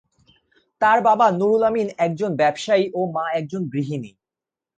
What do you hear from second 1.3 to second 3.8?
নুরুল আমিন একজন ব্যবসায়ী ও মা একজন